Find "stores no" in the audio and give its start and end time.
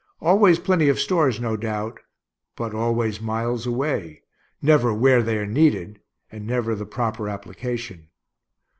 0.99-1.55